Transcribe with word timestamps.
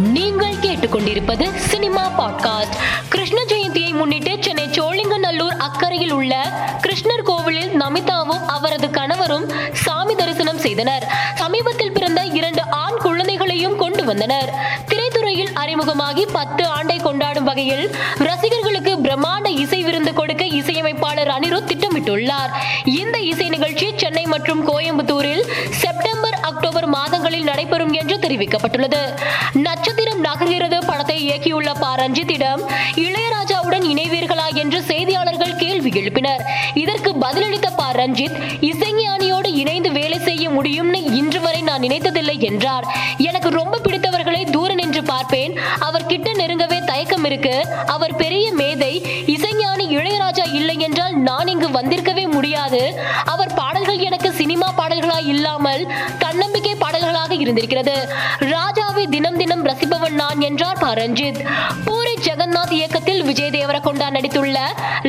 நீங்கள் 0.00 0.54
கேட்டுக்கொண்டிருப்பது 0.54 1.54
cinema 1.54 2.10
podcast. 2.18 2.76
Krishna 3.08 3.42
ஜெயந்தியை 3.44 3.90
முன்னிட்டு 3.90 4.36
சென்னை 4.40 4.64
சோழிங்கநல்லூர் 4.64 5.56
அக்கறையில் 5.58 6.10
உள்ள 6.10 6.52
கிருஷ்ணர் 6.82 7.22
கோவிலில் 7.22 7.80
நமிதாவும் 7.80 8.46
அவரது 8.46 8.90
கணவரும் 8.90 9.52
சாமி 9.72 10.14
தரிசனம் 10.14 10.58
செய்தனர். 10.58 11.12
சமீபத்தில் 11.34 11.92
பிறந்த 11.92 12.24
இரண்டு 12.24 12.62
ஆண் 12.70 12.96
குழந்தைகளையும் 12.98 13.76
கொண்டு 13.76 14.04
வந்தனர். 14.04 14.54
திரைத்துறையில் 14.88 15.52
அறிமுகமாகி 15.54 16.26
பத்து 16.32 16.66
ஆண்டை 16.66 16.96
கொண்டாடும் 16.96 17.44
வகையில் 17.44 17.94
ரசிகர்களுக்கு 18.18 18.96
பிரம்மாண்ட 18.96 19.48
இசை 19.48 19.82
விருந்து 19.82 20.12
கொடுக்க 20.12 20.44
இசையமைப்பாளர் 20.44 21.28
அனிருத் 21.28 21.70
திட்டமிட்டுள்ளார். 21.70 22.50
இந்த 22.84 23.18
இசை 23.18 23.48
நிகழ்ச்சி 23.48 23.92
சென்னை 23.96 24.26
மற்றும் 24.26 24.68
கோயம்புத்தூரில் 24.68 25.42
செப்டம்பர் 27.30 27.54
நடைபெறும் 27.54 27.92
என்று 27.92 28.18
தெரிவிக்கப்பட்டுள்ளது. 28.18 29.18
நட்சத்திரம் 29.52 30.24
நகர்கிறது. 30.24 30.86
படத்தை 30.86 31.28
இயக்கியுள்ள 31.28 31.70
ப. 31.80 31.94
ரஞ்சித்திடம் 31.94 32.62
இளையராஜாவுடன் 32.94 33.84
இணைவீர்களா 33.86 34.54
என்று 34.54 34.82
செய்தியாளர்கள் 34.82 35.56
கேள்வி 35.56 35.90
எழுப்பினர். 35.90 36.40
இதற்கு 36.74 37.12
பதிலளித்த 37.12 37.66
ப. 37.76 37.84
ரஞ்சித் 37.92 38.36
இசைஞானியோடு 38.60 39.46
இணைந்து 39.46 39.92
வேலை 39.92 40.18
செய்ய 40.18 40.48
முடியும்னு 40.48 41.12
இன்று 41.12 41.40
வரை 41.40 41.62
நான் 41.62 41.80
நினைத்ததில்லை 41.80 42.38
என்றார். 42.38 42.84
எனக்கு 43.18 43.50
ரொம்ப 43.50 43.78
பிடித்தவர்களை 43.78 44.50
தூர 44.50 44.74
நின்று 44.74 45.02
பார்ப்பேன். 45.02 45.58
அவர் 45.78 46.06
கிட்ட 46.06 46.32
நெருங்கவே 46.32 46.84
தயக்கம் 46.84 47.24
இருக்கு. 47.24 47.68
அவர் 47.86 48.16
பெரிய 48.16 48.52
மேதை. 48.52 49.02
இசைஞானி 49.26 49.86
இளையராஜா 49.88 50.54
இல்லை 50.54 50.78
என்றால் 50.78 51.16
நான் 51.18 51.46
இங்கு 51.46 51.68
வந்திருக்கவே 51.68 52.30
முடியாது. 52.30 53.00
அவர் 53.24 53.54
பாடல்கள் 53.54 53.98
எனக்கு 53.98 54.32
சினிமா 54.32 54.74
பாடல்களாய் 54.78 55.26
இல்லாமல் 55.26 55.92
தன்னம்பி 56.18 56.59
இருந்திருக்கிறது. 57.40 57.94
ராஜாவை 58.54 59.04
தினம் 59.10 59.36
தினம் 59.36 59.64
ரசிப்பவன் 59.66 60.16
நான் 60.22 60.40
என்றார் 60.40 60.82
பரஞ்சித். 60.82 61.40
பூரி 61.84 62.14
ஜெகநாத் 62.26 62.76
இயக்கத்தில் 62.78 63.22
விஜய் 63.22 63.54
தேவரகொண்டா 63.58 64.08
நடித்துள்ள 64.16 64.58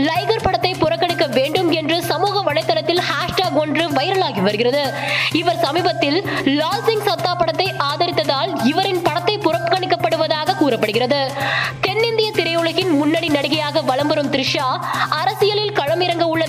லைகர் 0.07 0.45
படத்தை 0.47 0.73
புறக்கணிக்க 0.73 1.25
வேண்டும் 1.37 1.71
என்று 1.71 1.97
சமூக 2.11 2.53
வலைதளத்தில் 2.53 3.01
ஹேஷ்டாக் 3.09 3.59
ஒன்று 3.63 3.85
வைரலாகி 3.89 4.41
வருகிறது. 4.41 4.83
இவர் 5.31 5.61
சமீபத்தில் 5.65 6.19
லால் 6.59 6.85
சிங் 6.85 7.05
சத்தா 7.07 7.33
படத்தை 7.37 7.67
ஆதரித்ததால் 7.89 8.51
இவரின் 8.63 9.01
படத்தை 9.01 9.37
புறக்கணிக்கப்படுவதாக 9.37 10.55
கூறப்படுகிறது. 10.55 11.19
தென்னிந்திய 11.81 12.31
திரையுலகின் 12.31 12.91
முன்னணி 12.99 13.27
நடிகையாக 13.27 13.81
வலம் 13.81 14.07
வரும் 14.07 14.31
த்ரிஷா 14.31 14.67
அரசியலில் 15.19 15.77
களமிறங்க 15.79 16.25
உள்ள 16.33 16.40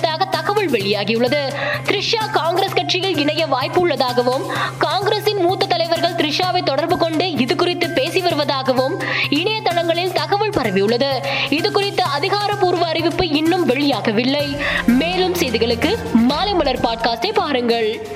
வெளியாகியுள்ளது. 0.73 1.41
த்ரிஷா 1.85 2.31
காங்கிரஸ் 2.31 2.73
கட்சியில் 2.73 3.17
இணைய 3.17 3.47
வாய்ப்பு 3.47 3.79
உள்ளதாகவும் 3.79 4.51
காங்கிரசின் 4.77 5.37
மூத்த 5.37 5.65
தலைவர்கள் 5.65 6.13
த்ரிஷாவை 6.13 6.63
தொடர்பு 6.63 6.97
கொண்டு 6.97 7.31
இது 7.31 7.55
குறித்து 7.55 7.89
பேசி 7.89 8.21
வருவதாகவும் 8.21 9.03
இணையதளங்களில் 9.29 10.13
தகவல் 10.13 10.49
பரவியுள்ளது. 10.49 11.11
இது 11.49 11.71
குறித்த 11.71 12.03
அதிகாரப்பூர்வ 12.03 12.85
அறிவிப்பு 12.85 13.27
இன்னும் 13.27 13.69
வெளியாகவில்லை. 13.69 14.57
மேலும் 14.87 15.33
செய்திகளுக்கு 15.33 15.95
மாலை 16.13 16.53
மலர் 16.53 16.79
பாட்காஸ்டை 16.79 17.33
பாருங்கள். 17.33 18.07